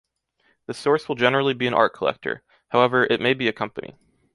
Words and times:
The 0.65 0.73
source 0.73 1.07
will 1.07 1.15
generally 1.15 1.53
be 1.53 1.67
an 1.67 1.75
art 1.75 1.93
collector; 1.93 2.41
however, 2.69 3.03
it 3.05 3.21
may 3.21 3.35
be 3.35 3.47
a 3.47 3.53
company. 3.53 3.93